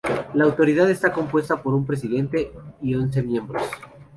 [0.33, 2.51] La Autoridad está compuesta por un Presidente
[2.81, 3.61] y once miembros.